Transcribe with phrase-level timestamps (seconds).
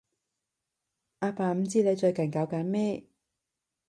[1.19, 3.03] 阿爸唔知你最近搞緊咩